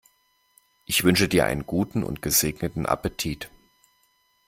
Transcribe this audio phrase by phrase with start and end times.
[0.87, 3.51] Ich wünsche dir einen guten und gesegneten Appetit!